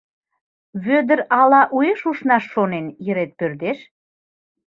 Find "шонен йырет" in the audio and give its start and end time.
2.53-3.31